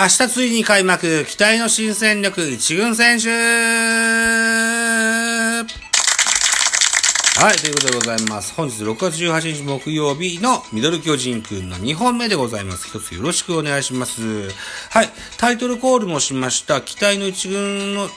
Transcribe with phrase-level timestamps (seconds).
[0.00, 3.34] 明日ついに開幕、期待の新戦力、一軍選手は
[7.52, 8.54] い、ということでございます。
[8.54, 12.86] 本日6月18日木曜日のミドル巨人くんの2本目でございます。
[12.86, 14.22] 一つよろしくお願いします。
[14.90, 18.08] はい、タイトルコールもしました、期待の一軍の、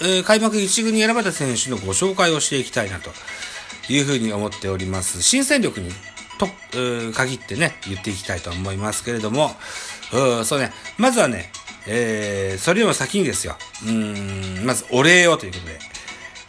[0.00, 3.10] えー開幕一軍に選ばれた選手のご紹介をしていきたいなと
[3.90, 5.20] いうふうに思っております。
[5.20, 5.92] 新戦力に
[6.40, 9.54] と、限ってね、言っていきたいと思いますけれども、
[10.12, 11.52] う、そうね、まずはね、
[11.86, 15.78] えー、それよりも先にですよ、うん、まずお礼をということで、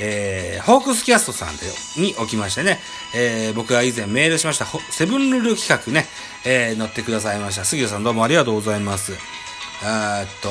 [0.00, 1.66] えー、ホークスキャストさんで、
[2.00, 2.78] におきましてね、
[3.16, 6.06] えー、僕が以前メールしました、セブンルール企画ね、
[6.44, 7.64] えー、乗ってくださいました。
[7.64, 9.12] 杉田さんどうもありがとうございます。
[9.12, 10.48] えっと、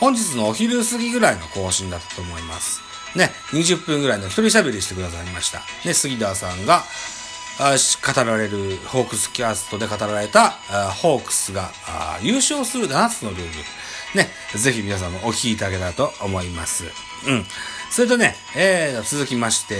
[0.00, 2.80] 本日のお昼過ぎぐらいの更新だったと思います。
[3.16, 5.62] ね、20分ぐらいの一人喋りしてくださいました。
[5.84, 6.84] ね、杉田さんが、
[7.58, 13.44] 語られる、ホークスキャストで語られた、あホークスがあ優勝する7つのルール。
[14.14, 16.84] ね、ぜひ皆さんもお聞きいただけたらと思います。
[17.26, 17.44] うん。
[17.90, 19.74] それとね、えー、続きまして、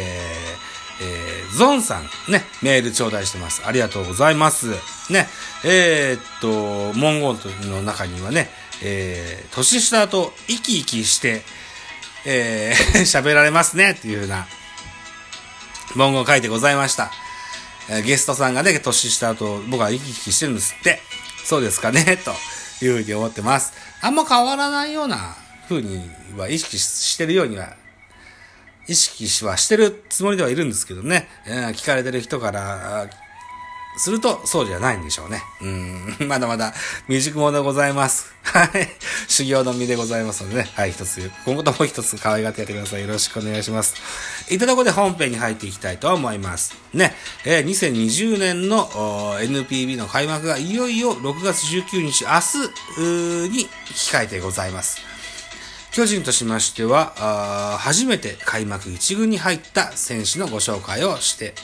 [1.00, 3.62] えー、ゾンさん、ね、メール頂戴してます。
[3.66, 4.70] ありがとうございます。
[5.10, 5.28] ね、
[5.64, 8.50] えー、っと、文言の中にはね、
[8.82, 11.42] えー、年下と生き生きして、
[12.24, 14.46] えー、 喋られますね、っていうふうな
[15.94, 17.10] 文言を書いてございました。
[17.88, 21.00] えーゲストさんがね、年下と僕は行き来してるんですって。
[21.44, 22.34] そうですかね、 と
[22.84, 23.72] いうふうに思ってます。
[24.00, 25.36] あんま変わらないような
[25.68, 27.74] ふうには意識してるようには、
[28.88, 33.08] 意識はしてるつもりではいるんですけどね、えー聞かれてる人から、
[33.96, 35.42] すると、そうじゃないんでしょうね。
[35.60, 36.74] うん、 まだまだ
[37.06, 38.26] 未熟者でございます。
[38.42, 38.88] はい。
[39.28, 40.70] 修行の身でございますのでね。
[40.74, 43.02] はい、一つ、今後とも一つ可愛がってやってください。
[43.02, 43.94] よろしくお願いします。
[44.48, 46.74] いったところで本編に入っていきたいと思います。
[46.92, 47.14] ね。
[47.44, 52.30] えー2020年の NPB の開幕がいよいよ6月19日、明
[52.98, 55.00] 日に控えてございます。
[55.96, 61.54] 巨人としましては、あ初めて開幕一軍に入った選手のご紹介をして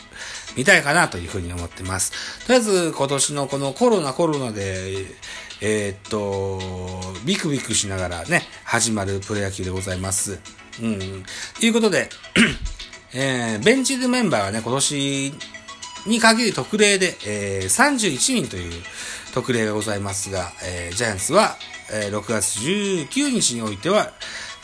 [0.56, 2.46] みたいかなというふうに思ってます。
[2.46, 5.06] とりあえず今年のこのコロナコロナで、
[5.60, 6.60] えーっと、
[7.24, 10.40] ビクビクしながらね、始まるプロ野球でございます。
[10.82, 11.24] うん。
[11.60, 12.08] ということで、
[13.14, 15.34] えーベンチでメンバーはね、今年
[16.06, 18.82] に限り特例で、えー31人という
[19.34, 21.56] 特例がございますが、えージャイアンツは、
[21.92, 24.12] えー6月19日においては、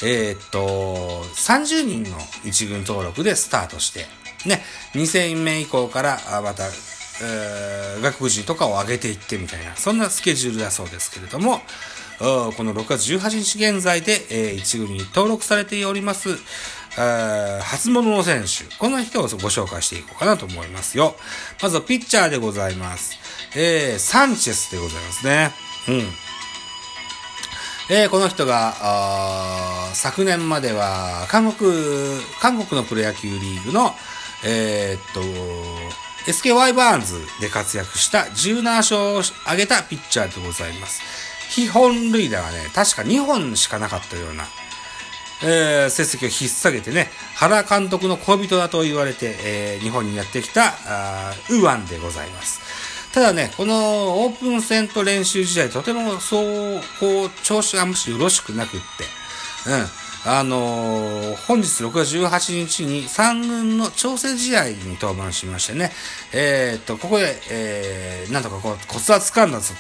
[0.03, 4.07] えーっと、30人の一軍登録でスタートして、
[4.47, 4.63] ね、
[4.95, 6.65] 2戦目以降から、また、
[7.21, 11.61] えー外国人とかを上げていってみたいな、そんなスケジュールだそうですけれども、
[12.19, 12.25] こ
[12.63, 16.39] の6月18日現在で、えー一軍に登録されております、
[17.63, 18.65] 初物の選手。
[18.77, 21.17] この人をご紹介していこうかなと思いますよ。
[21.63, 23.19] まずはピッチャーでございます。
[23.57, 25.53] えー、サンチェスでございますね。
[25.89, 26.13] うん。
[27.91, 33.95] えーこの人が、昨年までは、韓国、韓国のプロ野球リーグの、
[34.45, 35.21] えーっと、
[36.31, 41.03] SKY バーンズで活躍した17勝を挙げたピッチャーでございます。
[41.51, 44.45] 非本塁打はね、確か2本しかなかったような、
[45.43, 52.61] えー成績を引っ提げてね、原監督の恋人だと言われて、えー日本にやってきた、あウーアンでございます。
[53.13, 58.87] ただね、このオープン戦と練習試合、とてもそう、こう、調子がむしろよろしくなくって、
[59.71, 59.89] うん。
[60.31, 65.91] あのー本日6月18日に3軍の調整試合に登板しましてね、
[66.35, 69.73] えーっと、ここで、えー、なんとかこう、コツは掴んだぞ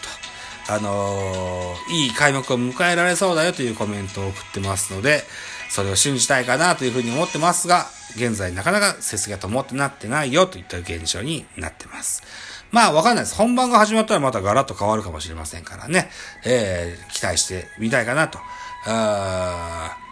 [0.66, 0.72] と。
[0.72, 5.22] あのーいい開幕を迎えられそうだよというコメントを送ってますので、
[5.68, 12.22] それを信じたいかなというふうに思ってますが、現在なかなか成績が灯ってなってないよといった現象になってます。
[12.70, 13.36] まあわかんないです。
[13.36, 16.08] 本番が始まったらまたガラッと変わるかもしれませんからね、
[16.46, 18.38] えー、期待してみたいかなと。
[18.86, 20.07] あー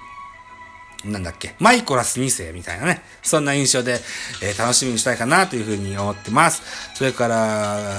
[1.04, 4.00] なんだっけ、マイコラス2世みたいなね、そんな印象で、
[4.42, 6.62] えー楽しみにしたいかなというふうに思ってます。
[6.94, 7.94] それから、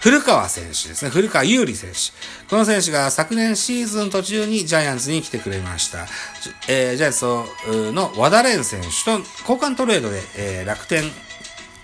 [0.00, 2.48] 古川選手ですね、古川優里選手。
[2.48, 6.06] この選手が昨年シーズン途中にジャイアンツに来てくれました。
[6.68, 9.10] えージャイアンツの和田蓮選手と
[9.48, 11.04] 交換トレードで、えー楽天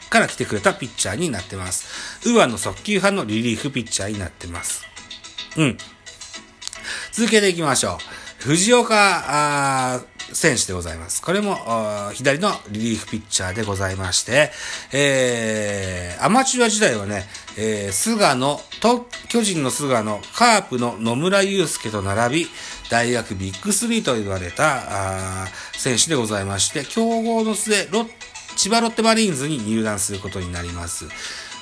[0.08, 2.28] から来てくれたピッチャーになってます。
[2.28, 4.84] ウーアの速球派のリリーフピッチャーになってます。
[5.56, 5.78] うん。
[7.12, 8.44] 続けていきましょう。
[8.44, 10.00] 藤岡
[10.32, 11.22] 選手でございます。
[11.22, 11.58] これも
[12.14, 14.50] 左のリリーフピッチャーでございまして、
[14.92, 17.24] えー、アマチュア時代はね、
[17.56, 22.46] えー、菅野、と、巨人の菅野、カープの野村祐介と並び、
[22.90, 28.06] 大学ビッグスリーと言われたあ選手でございまして、競合の末、ロ
[28.56, 31.06] 千葉ロッテマリーンズに入団することになります。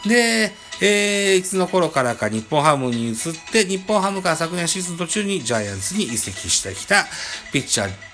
[0.07, 3.17] で、えー、いつの頃からか日本ハムに移っ
[3.53, 7.07] て、日本ハムから昨年シーズン途中にジャイアンツに移籍してきた
[7.53, 8.08] ピッチャー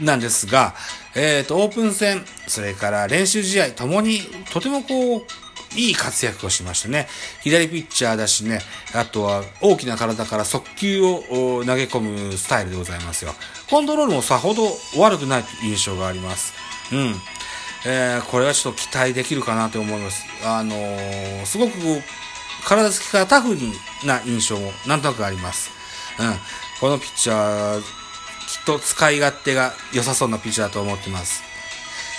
[0.00, 0.74] なんですが、
[1.14, 4.20] えっ、ー、と、オープン戦、それから練習試合ともに
[4.52, 5.22] とてもこう、
[5.76, 7.08] いい活躍をしましたね。
[7.42, 8.60] 左ピッチャーだしね、
[8.94, 13.32] あとは大きな体から速球を投げ込むスタイルでございますよ。
[13.68, 14.68] コントロールもさほど
[14.98, 16.54] 悪くない印象があります。
[16.92, 17.14] うん。
[17.86, 20.24] えー、これはちょっと期待できるかなと思います。
[20.44, 21.72] あのー、すごく
[22.64, 23.56] 体つきからタフ
[24.06, 25.70] な印象もなんとなくあります。
[26.18, 26.34] うん。
[26.80, 28.03] このピッチャー、
[28.64, 31.42] と使い勝手が良さそうなピッチャーだと思ってます。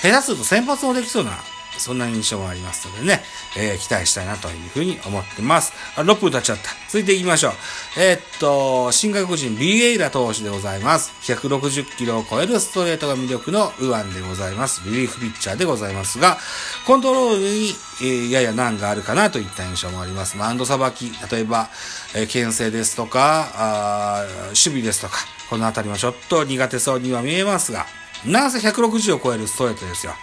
[0.01, 1.31] 下手すると先発もできそうな
[1.77, 3.21] そんな印象もありますのでね、
[3.57, 5.73] えー、期待したいなというふうに思ってます。
[5.97, 6.69] あ、6分経っちゃった。
[6.87, 7.51] 続いていきましょう。
[7.97, 11.11] えー、っと、新外国人ビエイラ投手でございます。
[11.31, 14.81] 160キロを超えるストレートが魅力のウアンでございます。
[14.85, 16.37] リリーフピッチャーでございますが、
[16.85, 20.37] コントロールに、えー、やや難があるかなといった印象もあります。
[20.37, 21.69] マウンドさばき、例えば、
[22.15, 25.17] えー、牽制ですとか、あ守備ですとか、
[25.49, 27.85] この辺りもちょっと苦手そうには見えますが、
[28.25, 30.13] なんせ160を超えるストレートですよ。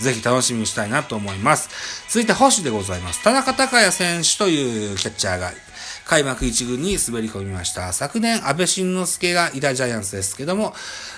[0.00, 1.68] ぜひ楽しみにしたいなと思います。
[2.08, 3.22] 続いて、星でございます。
[3.22, 5.52] 田中隆也選手というキャッチャーが
[6.08, 7.92] 開幕一軍に滑り込みました。
[7.92, 10.72] 昨年、安倍晋之助がいたジャイアンツですけども、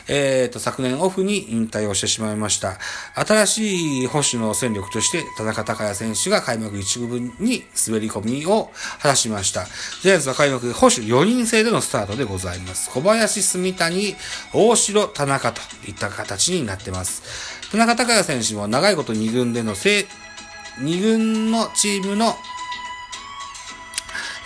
[0.09, 2.77] えっ、ー、と、昨年オフに引退をしてしまいました。
[3.15, 9.67] 新しい保守の戦力として、田中隆也選手が開幕一軍に滑り込みを果たしました。
[10.03, 12.91] ジャイアンツは開幕保守4人制でのスタートでございます。
[12.91, 14.17] 小林、住谷、
[14.53, 17.71] 大城、田中といった形になってます。
[17.71, 20.07] 田中隆也選手も長いこと2軍での2
[21.01, 22.35] 軍のチームの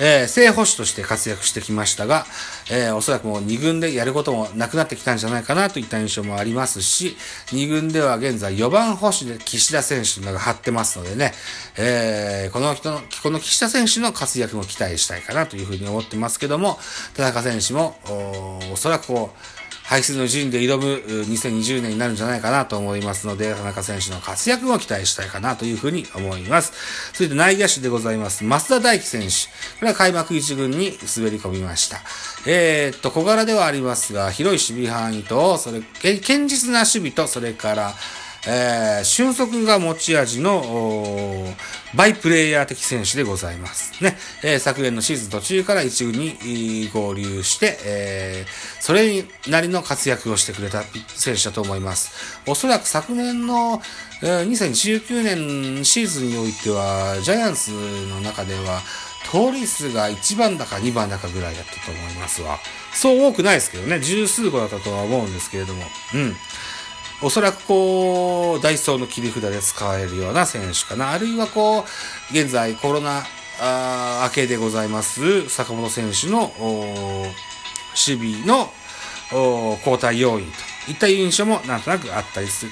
[0.00, 2.26] えー、正捕手として活躍してきましたが、
[2.70, 7.16] えー、おそらくもう2軍でやることもなくなってきたんじゃないかなといった印象もありますし、
[7.48, 11.32] 2軍では現在4番捕手で岸田選手が張ってますのでね、
[11.76, 16.78] えー、この人の、この岸田選手の活躍も期待したいかなというふうに思ってますけども、
[17.14, 19.53] 田中選手も、おおそらくこう、
[19.84, 26.72] 排出の陣で挑む2020年になるんじゃないかなと思いますので、田中選手の活躍も期待したいかなというふうに思います。
[27.12, 28.44] 続いて内野手でございます。
[28.44, 29.28] 増田大輝選手。
[29.78, 32.00] これは開幕一軍に滑り込みました。
[32.46, 37.94] えー、っと、小柄ではありますが、広い守備範囲と、それ、堅実な守備と、それから、
[38.46, 41.54] えー、俊足が持ち味の、
[41.94, 44.02] バイプレイヤー的選手でございます。
[44.02, 44.16] ね。
[44.42, 52.40] えー、昨年のシーズン途中から一軍に合流して、えー、それなりの活躍をしてくれた選手だと思います。
[52.46, 53.80] おそらく昨年の、
[54.22, 58.82] えー、2019年シーズンにおいては、ジャイアンツの中では、
[59.30, 62.58] 通り数が1番だか2番だかぐらいだったと思いますわ。
[62.92, 65.82] そう多くないですけどね、十数個だったとは思うんですけれども、
[66.14, 66.36] うん。
[67.24, 71.10] おそらくこう、ダイソーの切り札で使えるような選手かな。
[71.10, 71.84] あるいはこう、
[72.30, 73.24] 現在コロナ
[74.24, 76.52] 明けでございます坂本選手の
[77.94, 78.70] 守備の
[79.78, 80.46] 交代要因
[80.86, 82.66] といった印象もなんとなくあったりす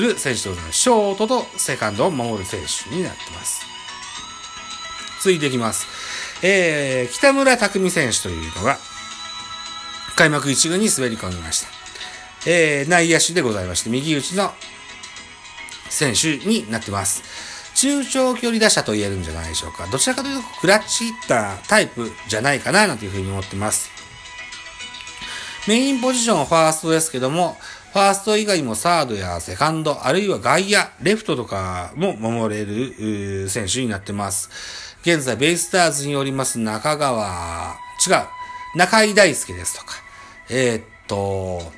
[0.00, 0.78] る選手でございます。
[0.78, 3.66] ショートとセカンドを守る選手になってます。
[5.18, 5.86] 続いていきます。
[6.42, 8.78] えー、北村匠海選手というのが、
[10.14, 11.77] 開幕一軍に滑り込みました。
[12.46, 14.52] えー、内野手でございまして、右打ちの
[15.90, 17.22] 選手になってます。
[17.74, 19.86] 中長距離打者と言えるんじゃないでしょうか。
[19.86, 23.90] どちらかというと、クラッチヒッタータイプじゃないかな、なんていうふうに思ってます。
[25.68, 27.56] メインポジションはファーストですけども、
[27.92, 34.50] ファースト以外もサードやセカンド、あるいは外野、レフトとかも守れる選手になってます。
[35.02, 37.76] 現在、ベイスターズにおります中川、
[38.06, 39.94] 違う、中井大輔ですとか、
[40.48, 41.72] えー、っと、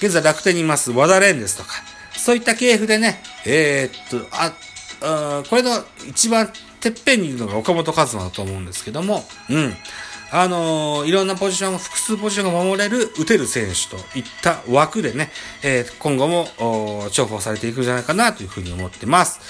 [0.00, 1.70] 現在楽天にいます和田蓮ですとか、
[2.16, 4.52] そういった系譜でね、えー、っと、あ、
[5.00, 5.70] あこれの
[6.08, 6.48] 一番
[6.80, 9.74] てっぺんにいるのが岡本和真だと思うんですけども、うん。
[10.30, 15.30] あのー、いろんなポジション、複数ポジションが守れる、打てる選手といった枠でね、
[15.62, 16.48] えー、今後も
[17.10, 19.40] 重宝されていくんじゃないかなというふうに思ってます。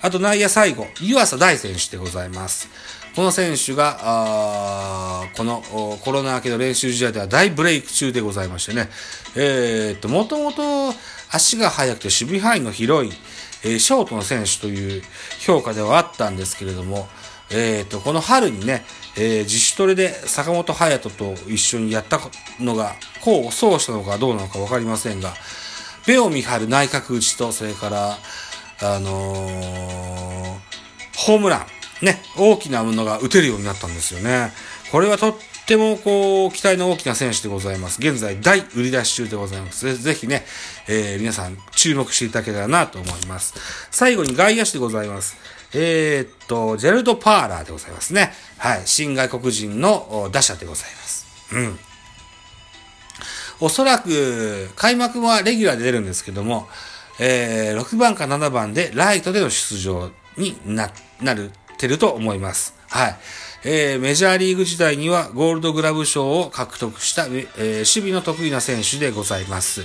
[0.00, 2.68] あと内野最後、湯浅大選手でございます。
[3.16, 5.60] この選手が、あこの
[6.04, 8.88] コロナ明けの練習試合では大ブレイク中でございましてね、
[9.34, 10.94] えー、っと、もともと
[11.30, 13.12] 足が速くて守備範囲の広い、
[13.64, 15.02] えー、ショートの選手という
[15.40, 17.08] 評価ではあったんですけれども、
[17.50, 18.84] えー、っと、この春にね、
[19.16, 22.20] えー、自主トレで坂本勇人と一緒にやった
[22.60, 25.34] のが、こう、そうしたのかどうなのかわかりませんが、
[26.06, 28.18] ベオミハル内角打ちと、それから、
[28.80, 30.58] あのー、
[31.16, 31.66] ホームラ
[32.02, 34.52] ン、ね、大きなものが打てるようになったんですよね。
[34.92, 35.38] これはと
[35.68, 37.98] ってもこう、期待の大きな選手でございます。
[38.00, 39.98] 現在大売り出し中でございます。
[39.98, 40.46] ぜひね、
[40.88, 43.52] えー、皆さん注目していただけたらなと思います。
[43.90, 45.36] 最後に外野手でございます。
[45.74, 48.32] えー、っと、ジェルド・パーラーでございますね。
[48.56, 48.82] はい。
[48.86, 51.26] 新外国人の打者でございます。
[51.52, 51.78] うん。
[53.60, 56.66] おそらく、開幕はレギュラーで出るんですけども、
[57.18, 60.08] えー、6番か7番でライトでの出場
[60.38, 62.74] にな、なる、てると思います。
[62.88, 63.16] はい。
[63.64, 69.84] えー、メジャーリーグ時代にはゴールドグラブ賞を獲得した、えー、守備の得意な選手でございます。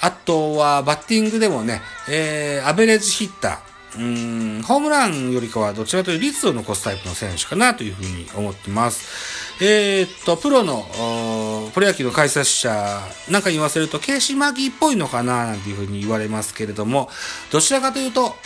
[0.00, 9.54] あとは、バッティングでもね、えー、アベレージヒッター、うん、ホームランよりかはどちらかというと率を残すタイプの選手かなというふうに思ってます。
[9.62, 13.00] えー、っと、プロの、プロ野球の解説者
[13.30, 17.08] なんかに言わせると、ケーシー・マーキーっぽいのかななんていうふうに言われますけれども、
[17.52, 18.36] どちらかというと、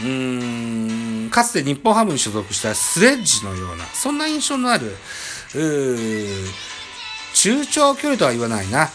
[0.00, 4.96] うーん、かつて日本ハムに所属したスレッジのような、そんな印象のある、
[7.34, 8.90] 中長距離とは言わないな。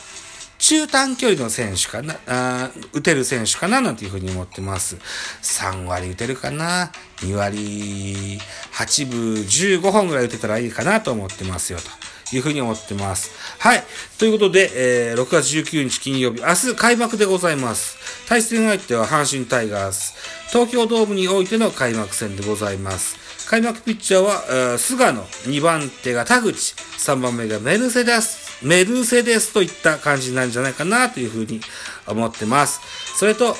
[0.59, 4.97] 中短距離の選手かな、あ打てる選手かななんていうふうに思ってます。
[5.41, 8.39] 3割打てるかな ?2 割
[8.73, 11.98] 8分15本ぐらい打てたらいいかなと思ってますよと。
[12.35, 13.31] いうふうに思ってます。
[13.59, 13.83] はい。
[14.17, 17.97] ということで、えー、6月19日金曜日、明日開幕でございます。
[18.27, 20.13] 対戦相手は阪神タイガース。
[20.51, 23.47] 東京ドームにおいての開幕戦でございます。
[23.49, 31.61] 開幕ピッチャーは、菅野、2番手が田口、3番目がメルセデス、メルセデスといった感じなんじゃないかなというふうに
[32.07, 32.81] 思ってます。
[33.17, 33.53] それと、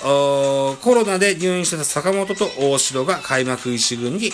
[0.82, 4.32] コロナで入院した坂本と大城が開幕一軍に、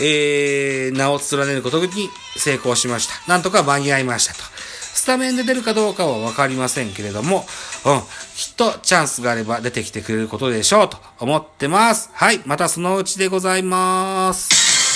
[0.00, 3.30] えー、名を連ねることに成功しました。
[3.30, 4.40] なんとか間に合いましたと。
[4.98, 7.46] スタメンで出るかどうかはわかりませんけれども、
[7.86, 8.00] うん、
[8.36, 12.10] きっとチャンスがあれば出てきてくれることでしょうと思ってます。
[12.12, 14.57] はい、またそのうちでございます。